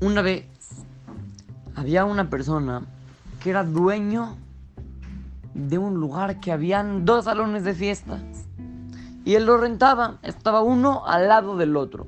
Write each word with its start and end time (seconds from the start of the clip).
Una 0.00 0.20
vez 0.20 0.44
había 1.74 2.04
una 2.04 2.28
persona 2.28 2.82
que 3.42 3.48
era 3.48 3.64
dueño 3.64 4.36
de 5.54 5.78
un 5.78 5.94
lugar 5.94 6.38
que 6.38 6.52
habían 6.52 7.06
dos 7.06 7.24
salones 7.24 7.64
de 7.64 7.74
fiestas. 7.74 8.20
Y 9.24 9.36
él 9.36 9.46
lo 9.46 9.56
rentaba, 9.56 10.18
estaba 10.22 10.60
uno 10.62 11.06
al 11.06 11.28
lado 11.28 11.56
del 11.56 11.76
otro. 11.76 12.06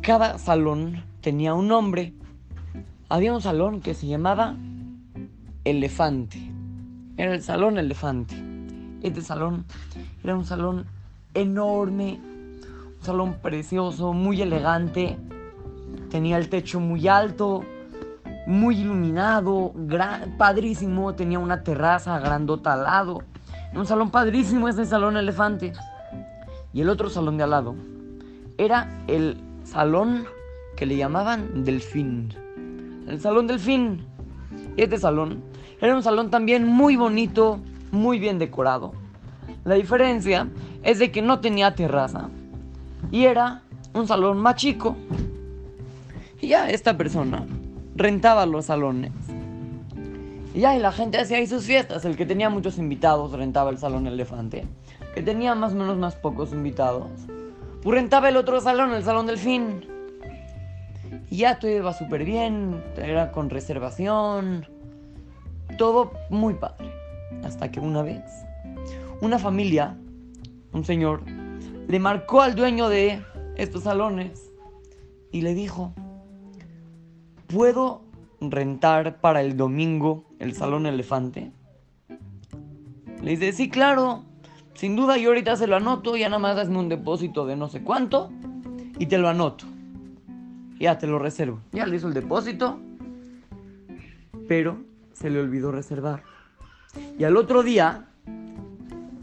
Cada 0.00 0.38
salón 0.38 1.02
tenía 1.22 1.54
un 1.54 1.66
nombre. 1.66 2.14
Había 3.08 3.34
un 3.34 3.42
salón 3.42 3.80
que 3.80 3.94
se 3.94 4.06
llamaba 4.06 4.54
Elefante. 5.64 6.52
Era 7.16 7.34
el 7.34 7.42
salón 7.42 7.78
Elefante. 7.78 8.36
Este 9.02 9.22
salón 9.22 9.64
era 10.22 10.36
un 10.36 10.44
salón 10.44 10.86
enorme, 11.34 12.20
salón 13.06 13.34
precioso, 13.40 14.12
muy 14.12 14.42
elegante. 14.42 15.16
Tenía 16.10 16.36
el 16.36 16.48
techo 16.48 16.80
muy 16.80 17.06
alto, 17.08 17.64
muy 18.46 18.80
iluminado, 18.80 19.72
padrísimo. 20.36 21.14
Tenía 21.14 21.38
una 21.38 21.62
terraza 21.62 22.18
grandota 22.18 22.74
al 22.74 22.82
lado. 22.82 23.22
Un 23.74 23.86
salón 23.86 24.10
padrísimo 24.10 24.68
ese 24.68 24.84
salón 24.84 25.16
elefante. 25.16 25.72
Y 26.72 26.82
el 26.82 26.90
otro 26.90 27.08
salón 27.08 27.36
de 27.38 27.44
al 27.44 27.50
lado 27.50 27.74
era 28.58 29.02
el 29.06 29.38
salón 29.64 30.24
que 30.76 30.84
le 30.84 30.96
llamaban 30.96 31.64
Delfín. 31.64 32.34
El 33.06 33.20
salón 33.20 33.46
Delfín. 33.46 34.04
Y 34.76 34.82
este 34.82 34.98
salón 34.98 35.42
era 35.80 35.94
un 35.94 36.02
salón 36.02 36.30
también 36.30 36.66
muy 36.66 36.96
bonito, 36.96 37.60
muy 37.92 38.18
bien 38.18 38.38
decorado. 38.38 38.92
La 39.64 39.76
diferencia 39.76 40.48
es 40.82 40.98
de 40.98 41.12
que 41.12 41.22
no 41.22 41.40
tenía 41.40 41.74
terraza. 41.74 42.28
Y 43.10 43.24
era 43.24 43.62
un 43.94 44.06
salón 44.06 44.38
más 44.38 44.56
chico. 44.56 44.96
Y 46.40 46.48
ya 46.48 46.68
esta 46.70 46.96
persona 46.96 47.46
rentaba 47.94 48.46
los 48.46 48.66
salones. 48.66 49.12
Y 50.54 50.60
y 50.60 50.78
la 50.78 50.90
gente 50.90 51.18
hacía 51.18 51.36
ahí 51.36 51.46
sus 51.46 51.64
fiestas. 51.64 52.04
El 52.06 52.16
que 52.16 52.24
tenía 52.24 52.48
muchos 52.48 52.78
invitados 52.78 53.32
rentaba 53.32 53.70
el 53.70 53.78
salón 53.78 54.06
elefante. 54.06 54.66
Que 55.14 55.22
tenía 55.22 55.54
más 55.54 55.72
o 55.72 55.76
menos 55.76 55.98
más 55.98 56.14
pocos 56.16 56.52
invitados. 56.52 57.10
Pues 57.82 57.94
rentaba 57.94 58.30
el 58.30 58.36
otro 58.36 58.60
salón, 58.60 58.94
el 58.94 59.04
salón 59.04 59.26
del 59.26 59.38
fin. 59.38 59.86
Y 61.30 61.38
ya 61.38 61.58
todo 61.58 61.70
iba 61.70 61.92
súper 61.92 62.24
bien. 62.24 62.82
Era 62.96 63.32
con 63.32 63.50
reservación. 63.50 64.66
Todo 65.76 66.12
muy 66.30 66.54
padre. 66.54 66.90
Hasta 67.44 67.70
que 67.70 67.80
una 67.80 68.02
vez, 68.02 68.24
una 69.20 69.38
familia, 69.38 69.94
un 70.72 70.84
señor, 70.84 71.22
le 71.88 71.98
marcó 72.00 72.42
al 72.42 72.54
dueño 72.54 72.88
de 72.88 73.22
estos 73.56 73.84
salones 73.84 74.50
y 75.30 75.42
le 75.42 75.54
dijo, 75.54 75.94
¿puedo 77.46 78.02
rentar 78.40 79.20
para 79.20 79.40
el 79.40 79.56
domingo 79.56 80.24
el 80.38 80.54
salón 80.54 80.86
elefante? 80.86 81.52
Le 83.22 83.30
dice, 83.30 83.52
sí, 83.52 83.68
claro, 83.68 84.24
sin 84.74 84.96
duda 84.96 85.16
yo 85.16 85.30
ahorita 85.30 85.56
se 85.56 85.66
lo 85.66 85.76
anoto, 85.76 86.16
ya 86.16 86.28
nada 86.28 86.38
más 86.38 86.58
hazme 86.58 86.78
un 86.78 86.88
depósito 86.88 87.46
de 87.46 87.56
no 87.56 87.68
sé 87.68 87.82
cuánto 87.82 88.30
y 88.98 89.06
te 89.06 89.18
lo 89.18 89.28
anoto. 89.28 89.66
Ya 90.78 90.98
te 90.98 91.06
lo 91.06 91.18
reservo. 91.18 91.60
Ya 91.72 91.86
le 91.86 91.96
hizo 91.96 92.08
el 92.08 92.14
depósito, 92.14 92.78
pero 94.46 94.78
se 95.14 95.30
le 95.30 95.40
olvidó 95.40 95.72
reservar. 95.72 96.22
Y 97.18 97.24
al 97.24 97.36
otro 97.36 97.62
día 97.62 98.08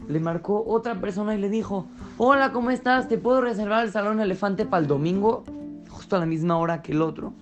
le 0.08 0.20
marcó 0.20 0.64
otra 0.66 1.00
persona 1.00 1.34
y 1.34 1.38
le 1.38 1.48
dijo, 1.48 1.86
hola, 2.18 2.52
¿cómo 2.52 2.70
estás? 2.70 3.08
¿Te 3.08 3.18
puedo 3.18 3.40
reservar 3.40 3.84
el 3.84 3.92
salón 3.92 4.20
elefante 4.20 4.66
para 4.66 4.82
el 4.82 4.86
domingo? 4.86 5.44
Justo 5.88 6.16
a 6.16 6.18
la 6.18 6.26
misma 6.26 6.58
hora 6.58 6.82
que 6.82 6.92
el 6.92 7.02
otro. 7.02 7.32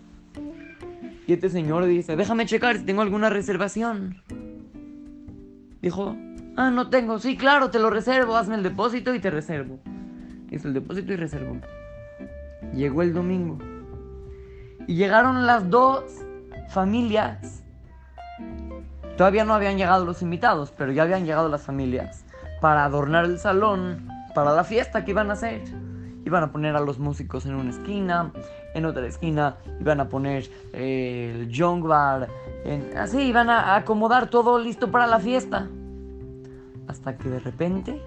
Y 1.26 1.32
este 1.32 1.50
señor 1.50 1.84
dice, 1.87 2.16
déjame 2.16 2.47
checar 2.47 2.76
si 2.78 2.84
tengo 2.84 3.03
alguna 3.03 3.31
reservación. 3.31 4.22
Dijo, 5.81 6.16
ah, 6.56 6.70
no 6.70 6.91
tengo. 6.91 7.19
Sí, 7.19 7.37
claro, 7.37 7.70
te 7.70 7.78
lo 7.78 7.91
reservo. 7.91 8.37
Hazme 8.37 8.56
el 8.56 8.62
depósito 8.62 9.14
y 9.14 9.20
te 9.20 9.31
reservo. 9.31 9.78
Hizo 10.50 10.69
el 10.69 10.75
depósito 10.75 11.12
y 11.12 11.16
reservo. 11.16 11.56
Llegó 12.75 13.03
el 13.03 13.14
domingo. 13.14 13.58
Y 14.87 14.94
llegaron 14.97 15.47
las 15.47 15.69
dos 15.70 16.04
familias. 16.70 17.62
Todavía 19.16 19.44
no 19.44 19.54
habían 19.54 19.76
llegado 19.76 20.04
los 20.04 20.22
invitados, 20.22 20.72
pero 20.76 20.92
ya 20.92 21.03
habían 21.03 21.25
llegado 21.25 21.48
las 21.48 21.62
familias 21.62 22.25
para 22.62 22.84
adornar 22.84 23.25
el 23.25 23.41
salón 23.41 24.09
para 24.37 24.55
la 24.55 24.62
fiesta 24.62 25.05
que 25.05 25.11
iban 25.11 25.31
a 25.31 25.33
hacer. 25.33 25.62
Iban 26.25 26.45
a 26.45 26.53
poner 26.53 26.77
a 26.77 26.81
los 26.81 27.00
músicos 27.00 27.45
en 27.45 27.56
una 27.56 27.71
esquina, 27.71 28.33
en 28.75 28.87
otra 28.87 29.05
esquina 29.05 29.56
iban 29.81 29.99
a 29.99 30.09
poner 30.09 30.49
eh, 30.73 31.34
el 31.34 31.49
Young 31.49 31.83
Bar, 31.83 32.28
así 32.97 33.21
iban 33.23 33.50
a 33.50 33.75
acomodar 33.75 34.31
todo 34.31 34.61
listo 34.61 34.93
para 34.93 35.09
la 35.09 35.19
fiesta. 35.19 35.69
Hasta 36.87 37.19
que 37.19 37.28
de 37.28 37.41
repente 37.41 38.00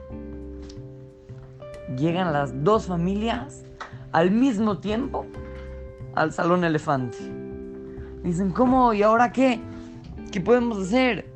llegan 1.98 2.32
las 2.32 2.64
dos 2.64 2.86
familias 2.86 3.66
al 4.14 4.32
mismo 4.32 4.78
tiempo 4.78 5.26
al 6.16 6.32
salón 6.32 6.64
elefante. 6.64 7.18
Dicen, 8.24 8.52
¿cómo? 8.52 8.94
¿Y 8.94 9.04
ahora 9.04 9.34
qué? 9.34 9.60
¿Qué 10.32 10.40
podemos 10.40 10.78
hacer? 10.78 11.34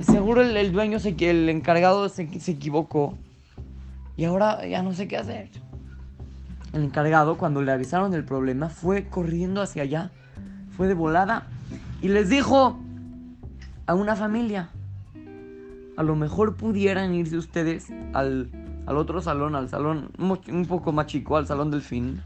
Seguro 0.00 0.42
el, 0.42 0.72
dueño, 0.72 0.98
se, 0.98 1.14
el 1.18 1.48
encargado 1.48 2.08
se, 2.08 2.40
se 2.40 2.52
equivocó. 2.52 3.16
Y 4.16 4.24
ahora 4.24 4.66
ya 4.66 4.82
no 4.82 4.92
sé 4.92 5.06
qué 5.06 5.16
hacer. 5.16 5.50
El 6.72 6.84
encargado, 6.84 7.38
cuando 7.38 7.62
le 7.62 7.70
avisaron 7.70 8.10
del 8.10 8.24
problema, 8.24 8.68
fue 8.68 9.04
corriendo 9.04 9.62
hacia 9.62 9.82
allá. 9.82 10.10
Fue 10.76 10.88
de 10.88 10.94
volada. 10.94 11.46
Y 12.02 12.08
les 12.08 12.28
dijo 12.28 12.78
a 13.86 13.94
una 13.94 14.16
familia. 14.16 14.70
A 15.96 16.02
lo 16.02 16.16
mejor 16.16 16.56
pudieran 16.56 17.14
irse 17.14 17.36
ustedes 17.36 17.92
al, 18.12 18.50
al 18.86 18.96
otro 18.96 19.20
salón, 19.20 19.54
al 19.54 19.68
salón 19.68 20.10
un 20.18 20.66
poco 20.66 20.90
más 20.90 21.06
chico, 21.06 21.36
al 21.36 21.46
salón 21.46 21.70
del 21.70 21.82
fin. 21.82 22.20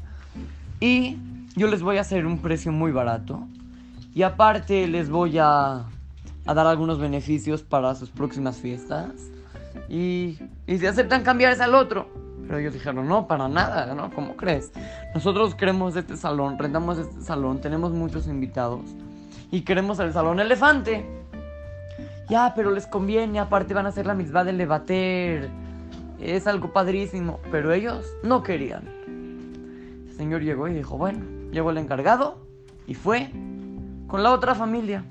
Y 0.81 1.19
yo 1.55 1.69
les 1.69 1.83
voy 1.83 1.99
a 1.99 2.01
hacer 2.01 2.25
un 2.25 2.39
precio 2.39 2.73
muy 2.73 2.93
barato. 2.93 3.47
Y 4.15 4.23
aparte 4.23 4.89
les 4.89 5.11
voy 5.11 5.37
a, 5.39 5.85
a 6.47 6.55
dar 6.55 6.67
algunos 6.67 6.99
beneficios 6.99 7.63
para 7.63 7.95
sus 7.95 8.11
próximas 8.11 8.57
fiestas. 8.57 9.13
Y, 9.89 10.39
y 10.67 10.79
si 10.79 10.87
aceptan 10.87 11.23
cambiarse 11.23 11.63
al 11.63 11.75
otro. 11.75 12.09
Pero 12.47 12.59
ellos 12.59 12.73
dijeron, 12.73 13.07
no, 13.07 13.27
para 13.27 13.49
nada, 13.49 13.95
¿no? 13.95 14.11
¿Cómo 14.11 14.37
crees? 14.37 14.73
Nosotros 15.15 15.55
queremos 15.55 15.97
este 15.97 16.17
salón, 16.17 16.59
rentamos 16.59 16.99
este 16.99 17.21
salón, 17.21 17.61
tenemos 17.61 17.93
muchos 17.93 18.27
invitados. 18.27 18.83
Y 19.51 19.63
queremos 19.63 19.99
el 19.99 20.13
salón 20.13 20.41
elefante. 20.41 21.07
Ya, 22.29 22.53
pero 22.55 22.71
les 22.71 22.87
conviene, 22.87 23.41
aparte 23.41 23.75
van 23.75 23.87
a 23.87 23.91
hacer 23.91 24.07
la 24.07 24.15
misma 24.15 24.45
del 24.45 24.59
Levater. 24.59 25.51
Es 26.21 26.47
algo 26.47 26.73
padrísimo. 26.73 27.41
Pero 27.51 27.73
ellos 27.73 28.07
no 28.23 28.43
querían. 28.43 28.89
El 30.09 30.15
señor 30.17 30.43
llegó 30.43 30.69
y 30.69 30.75
dijo, 30.75 30.97
bueno, 30.99 31.39
Llegó 31.51 31.71
el 31.71 31.79
encargado 31.79 32.39
y 32.87 32.95
fue 32.95 33.31
con 34.07 34.23
la 34.23 34.33
otra 34.33 34.55
familia. 34.55 35.05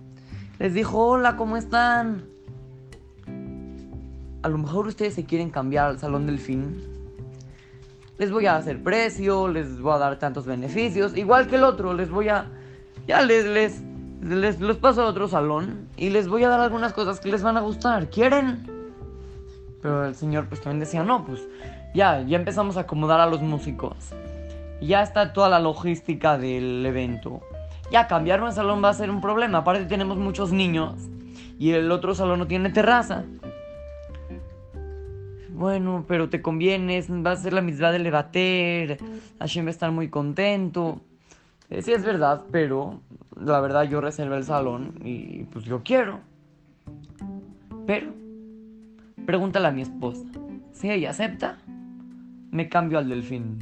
Les 0.60 0.74
dijo, 0.74 0.98
hola, 0.98 1.36
¿cómo 1.36 1.58
están? 1.58 2.26
A 4.42 4.50
lo 4.50 4.58
mejor 4.58 4.88
ustedes 4.88 5.14
se 5.14 5.26
quieren 5.26 5.50
cambiar 5.50 5.88
al 5.88 6.00
Salón 6.00 6.26
del 6.26 6.40
Fin. 6.40 6.82
Les 8.18 8.32
voy 8.32 8.48
a 8.48 8.56
hacer 8.56 8.82
precio, 8.82 9.48
les 9.48 9.80
voy 9.80 9.94
a 9.94 9.98
dar 9.98 10.20
tantos 10.20 10.46
beneficios. 10.46 11.16
Igual 11.16 11.48
que 11.48 11.56
el 11.56 11.64
otro, 11.64 11.94
les 11.94 12.10
voy 12.10 12.30
a... 12.30 12.46
Ya 13.08 13.22
les, 13.22 13.46
les, 13.46 13.82
les, 14.22 14.78
paso 14.78 15.04
a 15.04 15.06
otro 15.06 15.28
salón 15.28 15.88
y 15.96 16.10
les 16.10 16.28
voy 16.28 16.44
a 16.44 16.50
dar 16.50 16.60
algunas 16.60 16.94
cosas 16.94 17.20
que 17.20 17.30
les 17.30 17.44
van 17.44 17.58
a 17.58 17.62
gustar. 17.62 18.10
¿Quieren? 18.10 18.66
Pero 19.82 20.06
el 20.06 20.16
señor 20.16 20.48
pues 20.48 20.62
también 20.62 20.80
decía, 20.80 21.04
no, 21.04 21.24
pues 21.26 21.48
ya, 21.94 22.22
ya 22.22 22.38
empezamos 22.38 22.78
a 22.78 22.82
acomodar 22.82 23.20
a 23.20 23.28
los 23.28 23.42
músicos 23.42 24.14
ya 24.82 25.02
está 25.02 25.34
toda 25.34 25.50
la 25.50 25.60
logística 25.60 26.38
del 26.38 26.86
evento. 26.86 27.42
Ya 27.92 28.08
cambiar 28.08 28.42
un 28.42 28.52
salón 28.52 28.84
va 28.84 28.90
a 28.90 28.94
ser 28.94 29.10
un 29.10 29.22
problema. 29.22 29.60
Aparte 29.60 29.86
tenemos 29.86 30.18
muchos 30.18 30.52
niños 30.52 30.96
y 31.58 31.72
el 31.72 31.92
otro 31.92 32.14
salón 32.14 32.40
no 32.40 32.48
tiene 32.48 32.70
terraza. 32.70 33.24
Bueno, 35.50 36.06
pero 36.08 36.30
te 36.30 36.42
conviene, 36.42 37.04
va 37.26 37.32
a 37.32 37.36
ser 37.36 37.54
la 37.54 37.62
misma 37.62 37.92
del 37.92 38.04
Levater. 38.04 39.00
Hashem 39.40 39.66
va 39.66 39.70
a 39.70 39.72
estar 39.72 39.92
muy 39.92 40.10
contento. 40.10 41.02
Eh, 41.70 41.82
sí, 41.82 41.94
es 41.94 42.06
verdad, 42.06 42.44
pero 42.52 43.02
la 43.36 43.60
verdad 43.60 43.84
yo 43.84 44.00
reservé 44.00 44.38
el 44.38 44.44
salón 44.44 44.94
y 45.04 45.44
pues 45.46 45.66
yo 45.66 45.82
quiero. 45.84 46.20
Pero, 47.88 48.14
pregúntale 49.26 49.68
a 49.68 49.72
mi 49.72 49.82
esposa. 49.82 50.24
Si 50.74 50.92
ella 50.92 51.10
acepta, 51.10 51.58
me 52.52 52.70
cambio 52.70 53.00
al 53.00 53.10
delfín. 53.10 53.58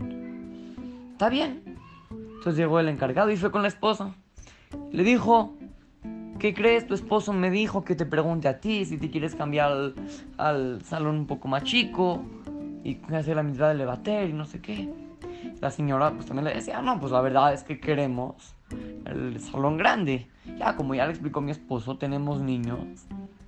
Está 1.14 1.30
bien. 1.30 1.65
Entonces 2.46 2.60
llegó 2.60 2.80
el 2.80 2.90
encargado 2.90 3.32
y 3.32 3.38
fue 3.38 3.50
con 3.50 3.64
la 3.64 3.68
esposa. 3.70 4.14
Le 4.92 5.02
dijo, 5.02 5.56
¿qué 6.38 6.54
crees? 6.54 6.86
Tu 6.86 6.94
esposo 6.94 7.34
me 7.34 7.50
dijo 7.50 7.84
que 7.84 7.96
te 7.96 8.06
pregunte 8.06 8.48
a 8.48 8.60
ti 8.60 8.86
si 8.86 9.00
te 9.00 9.10
quieres 9.10 9.34
cambiar 9.34 9.96
al, 10.38 10.80
salón 10.84 11.16
un 11.16 11.26
poco 11.26 11.48
más 11.48 11.64
chico 11.64 12.24
y 12.84 13.00
hacer 13.12 13.38
la 13.38 13.42
mitad 13.42 13.70
de 13.70 13.74
levater 13.74 14.30
y 14.30 14.34
no 14.34 14.46
sé 14.46 14.62
qué. 14.62 14.88
La 15.60 15.72
señora 15.72 16.12
pues 16.12 16.28
también 16.28 16.46
le 16.46 16.54
decía, 16.54 16.84
no, 16.84 17.00
pues 17.00 17.12
la 17.12 17.20
verdad 17.22 17.52
es 17.52 17.64
que 17.64 17.80
queremos 17.80 18.56
el 19.06 19.40
salón 19.40 19.78
grande. 19.78 20.28
Ya, 20.60 20.76
como 20.76 20.94
ya 20.94 21.06
le 21.06 21.14
explicó 21.14 21.42
mi 21.42 21.50
esposo, 21.50 21.98
tenemos 21.98 22.42
niños. 22.42 22.78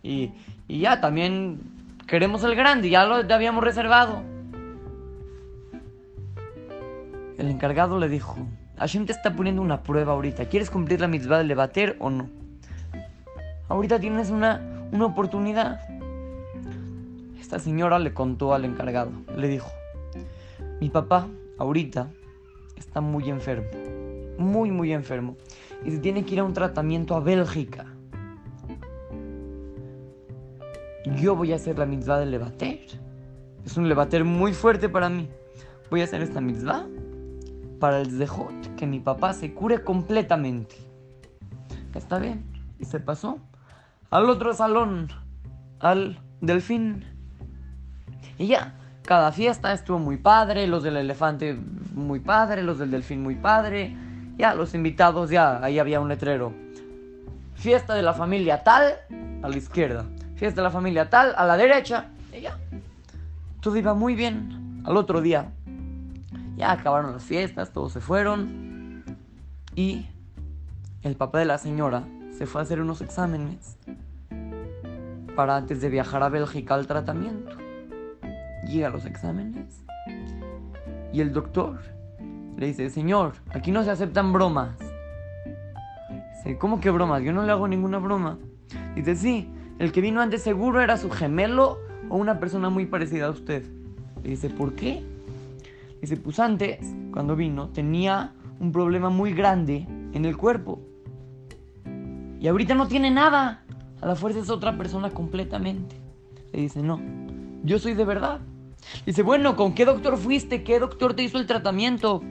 Y, 0.01 0.31
y 0.67 0.79
ya, 0.79 1.01
también 1.01 1.59
queremos 2.07 2.43
el 2.43 2.55
grande, 2.55 2.89
ya 2.89 3.05
lo 3.05 3.31
habíamos 3.31 3.63
reservado. 3.63 4.23
El 7.37 7.51
encargado 7.51 7.99
le 7.99 8.09
dijo, 8.09 8.37
Hashem 8.77 9.07
te 9.07 9.11
está 9.11 9.35
poniendo 9.35 9.61
una 9.61 9.81
prueba 9.81 10.13
ahorita. 10.13 10.45
¿Quieres 10.45 10.69
cumplir 10.69 11.01
la 11.01 11.07
mitzvah 11.07 11.39
del 11.39 11.47
levater 11.47 11.95
o 11.99 12.09
no? 12.09 12.29
Ahorita 13.69 13.99
tienes 13.99 14.29
una, 14.29 14.61
una 14.91 15.05
oportunidad. 15.05 15.81
Esta 17.39 17.59
señora 17.59 17.97
le 17.97 18.13
contó 18.13 18.53
al 18.53 18.65
encargado. 18.65 19.11
Le 19.35 19.47
dijo, 19.47 19.71
mi 20.79 20.89
papá 20.89 21.27
ahorita 21.57 22.09
está 22.77 23.01
muy 23.01 23.29
enfermo. 23.29 23.67
Muy, 24.37 24.69
muy 24.69 24.93
enfermo. 24.93 25.37
Y 25.83 25.91
se 25.91 25.97
tiene 25.97 26.23
que 26.23 26.35
ir 26.35 26.39
a 26.39 26.43
un 26.43 26.53
tratamiento 26.53 27.15
a 27.15 27.19
Bélgica. 27.19 27.85
Yo 31.19 31.35
voy 31.35 31.51
a 31.53 31.55
hacer 31.55 31.79
la 31.79 31.87
mitzvah 31.87 32.19
del 32.19 32.29
levater. 32.29 32.79
Es 33.65 33.75
un 33.75 33.89
levater 33.89 34.23
muy 34.23 34.53
fuerte 34.53 34.87
para 34.87 35.09
mí. 35.09 35.27
Voy 35.89 36.01
a 36.01 36.03
hacer 36.03 36.21
esta 36.21 36.41
mitzvah 36.41 36.85
para 37.79 37.99
el 37.99 38.11
zehut, 38.17 38.75
que 38.75 38.87
mi 38.87 38.99
papá 38.99 39.33
se 39.33 39.53
cure 39.53 39.83
completamente. 39.83 40.75
Está 41.93 42.19
bien. 42.19 42.45
Y 42.79 42.85
se 42.85 42.99
pasó 42.99 43.39
al 44.09 44.29
otro 44.29 44.53
salón, 44.53 45.09
al 45.79 46.19
delfín. 46.41 47.05
Y 48.37 48.47
ya, 48.47 48.75
cada 49.03 49.31
fiesta 49.31 49.73
estuvo 49.73 49.99
muy 49.99 50.17
padre, 50.17 50.67
los 50.67 50.83
del 50.83 50.97
elefante 50.97 51.57
muy 51.93 52.19
padre, 52.19 52.63
los 52.63 52.79
del 52.79 52.91
delfín 52.91 53.23
muy 53.23 53.35
padre. 53.35 53.95
Ya, 54.37 54.53
los 54.53 54.75
invitados, 54.75 55.29
ya, 55.29 55.63
ahí 55.63 55.79
había 55.79 55.99
un 55.99 56.07
letrero. 56.07 56.53
Fiesta 57.55 57.95
de 57.95 58.03
la 58.03 58.13
familia 58.13 58.63
tal, 58.63 58.93
a 59.41 59.49
la 59.49 59.57
izquierda. 59.57 60.05
Fiesta 60.35 60.61
de 60.61 60.63
la 60.65 60.71
familia 60.71 61.09
tal, 61.09 61.33
a 61.35 61.45
la 61.45 61.57
derecha. 61.57 62.11
Y 62.31 62.41
ya. 62.41 62.57
Todo 63.61 63.75
iba 63.77 63.95
muy 63.95 64.13
bien. 64.13 64.83
Al 64.85 64.95
otro 64.95 65.21
día, 65.21 65.51
ya 66.57 66.71
acabaron 66.71 67.13
las 67.13 67.23
fiestas, 67.23 67.71
todos 67.71 67.93
se 67.93 68.01
fueron. 68.01 69.05
Y 69.75 70.07
el 71.03 71.15
papá 71.15 71.39
de 71.39 71.45
la 71.45 71.59
señora 71.59 72.03
se 72.35 72.47
fue 72.47 72.61
a 72.61 72.63
hacer 72.63 72.81
unos 72.81 73.01
exámenes 73.01 73.77
para 75.35 75.55
antes 75.55 75.81
de 75.81 75.89
viajar 75.89 76.23
a 76.23 76.29
Bélgica 76.29 76.73
al 76.73 76.87
tratamiento. 76.87 77.55
Llega 78.67 78.87
a 78.87 78.89
los 78.89 79.05
exámenes 79.05 79.85
y 81.13 81.21
el 81.21 81.31
doctor 81.31 81.79
le 82.57 82.65
dice, 82.65 82.89
señor, 82.89 83.33
aquí 83.51 83.71
no 83.71 83.83
se 83.83 83.91
aceptan 83.91 84.33
bromas. 84.33 84.75
Dice, 86.37 86.57
¿cómo 86.57 86.81
que 86.81 86.89
bromas? 86.89 87.21
Yo 87.21 87.31
no 87.33 87.43
le 87.43 87.51
hago 87.51 87.67
ninguna 87.67 87.99
broma. 87.99 88.39
Dice, 88.95 89.15
sí, 89.15 89.47
el 89.77 89.91
que 89.91 90.01
vino 90.01 90.21
antes 90.21 90.41
seguro 90.41 90.81
era 90.81 90.97
su 90.97 91.11
gemelo 91.11 91.77
o 92.09 92.17
una 92.17 92.39
persona 92.39 92.71
muy 92.71 92.87
parecida 92.87 93.27
a 93.27 93.29
usted. 93.29 93.63
Le 94.23 94.31
dice, 94.31 94.49
¿por 94.49 94.73
qué? 94.73 95.05
Dice, 96.01 96.17
pues 96.17 96.39
antes, 96.39 96.79
cuando 97.11 97.35
vino, 97.35 97.69
tenía 97.69 98.33
un 98.59 98.71
problema 98.71 99.09
muy 99.09 99.33
grande 99.33 99.87
en 100.13 100.25
el 100.25 100.37
cuerpo. 100.37 100.79
Y 102.39 102.47
ahorita 102.47 102.75
no 102.75 102.87
tiene 102.87 103.11
nada. 103.11 103.63
A 104.01 104.05
la 104.05 104.15
fuerza 104.15 104.39
es 104.39 104.49
otra 104.49 104.77
persona 104.77 105.09
completamente. 105.09 105.95
Le 106.53 106.61
dice, 106.61 106.81
no, 106.81 107.01
yo 107.63 107.79
soy 107.79 107.93
de 107.93 108.05
verdad. 108.05 108.39
Dice, 109.05 109.23
bueno, 109.23 109.55
¿con 109.55 109.73
qué 109.73 109.85
doctor 109.85 110.17
fuiste? 110.17 110.63
¿Qué 110.63 110.79
doctor 110.79 111.13
te 111.13 111.23
hizo 111.23 111.39
el 111.39 111.47
tratamiento? 111.47 112.21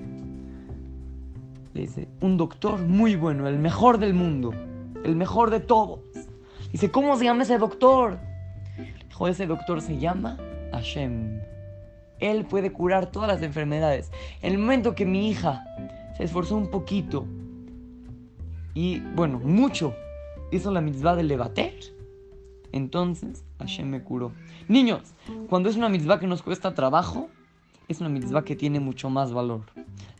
Le 1.74 1.80
dice, 1.82 2.08
un 2.20 2.36
doctor 2.36 2.80
muy 2.80 3.16
bueno, 3.16 3.46
el 3.48 3.58
mejor 3.58 3.98
del 3.98 4.14
mundo, 4.14 4.54
el 5.04 5.16
mejor 5.16 5.50
de 5.50 5.60
todos. 5.60 6.00
Dice, 6.72 6.90
¿cómo 6.90 7.16
se 7.16 7.24
llama 7.24 7.42
ese 7.42 7.58
doctor? 7.58 8.18
Dijo, 9.08 9.28
ese 9.28 9.46
doctor 9.46 9.82
se 9.82 9.98
llama 9.98 10.38
Hashem. 10.72 11.40
Él 12.20 12.44
puede 12.44 12.72
curar 12.72 13.10
todas 13.10 13.28
las 13.28 13.42
enfermedades. 13.42 14.10
En 14.42 14.52
el 14.52 14.58
momento 14.58 14.94
que 14.94 15.04
mi 15.04 15.28
hija 15.28 15.64
se 16.16 16.24
esforzó 16.24 16.56
un 16.56 16.70
poquito 16.70 17.26
y, 18.74 19.00
bueno, 19.00 19.38
mucho, 19.38 19.94
hizo 20.52 20.70
la 20.70 20.80
mitzvah 20.80 21.16
de 21.16 21.22
levater, 21.22 21.74
entonces 22.72 23.44
Hashem 23.58 23.88
me 23.88 24.02
curó. 24.02 24.32
Niños, 24.68 25.14
cuando 25.48 25.68
es 25.68 25.76
una 25.76 25.88
mitzvah 25.88 26.18
que 26.18 26.26
nos 26.26 26.42
cuesta 26.42 26.74
trabajo, 26.74 27.28
es 27.88 28.00
una 28.00 28.08
mitzvah 28.08 28.44
que 28.44 28.56
tiene 28.56 28.80
mucho 28.80 29.08
más 29.10 29.32
valor. 29.32 29.62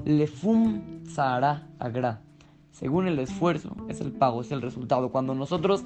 Lefum 0.05 1.05
Zahara 1.07 1.67
Agra. 1.79 2.21
Según 2.71 3.09
el 3.09 3.19
esfuerzo, 3.19 3.75
es 3.89 4.01
el 4.01 4.13
pago, 4.13 4.43
es 4.43 4.53
el 4.53 4.63
resultado. 4.63 5.11
Cuando 5.11 5.35
nosotros 5.35 5.85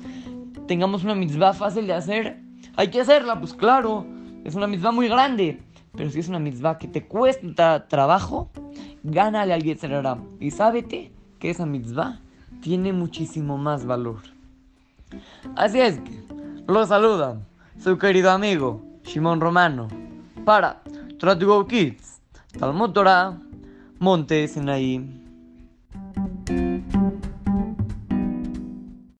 tengamos 0.67 1.05
una 1.05 1.15
mitzvah 1.15 1.55
fácil 1.55 1.87
de 1.87 1.95
hacer, 1.95 2.41
hay 2.77 2.89
que 2.89 3.01
hacerla, 3.01 3.39
pues 3.39 3.55
claro. 3.55 4.07
Es 4.45 4.55
una 4.55 4.67
mitzvah 4.67 4.91
muy 4.91 5.09
grande. 5.09 5.61
Pero 5.97 6.11
si 6.11 6.21
es 6.21 6.29
una 6.29 6.39
mitzvah 6.39 6.79
que 6.79 6.89
te 6.89 7.07
cuesta 7.07 7.89
trabajo, 7.89 8.51
gánale 9.03 9.53
al 9.53 9.63
Yetzerara. 9.63 10.19
Y 10.39 10.51
sábete 10.51 11.13
que 11.39 11.51
esa 11.51 11.67
mitzvah 11.67 12.21
tiene 12.61 12.93
muchísimo 12.93 13.59
más 13.59 13.85
valor. 13.85 14.21
Así 15.57 15.81
es 15.81 15.99
que, 16.01 16.23
lo 16.67 16.87
saluda 16.87 17.41
su 17.83 17.99
querido 17.99 18.31
amigo 18.31 18.83
Shimon 19.05 19.41
Romano 19.41 19.89
para 20.45 20.83
Try 21.19 21.39
to 21.39 21.47
Go 21.47 21.67
Kids, 21.67 22.21
Talmud 22.59 22.91
Torah, 22.91 23.37
Monte 23.99 24.47
Sinaí. 24.47 25.30